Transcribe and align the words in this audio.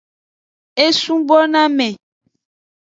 E 0.85 0.87
subo 1.01 1.37
na 1.53 1.63
me. 1.77 1.87